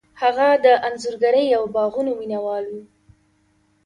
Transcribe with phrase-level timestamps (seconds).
[0.21, 2.73] هغه د انځورګرۍ او باغونو مینه وال و.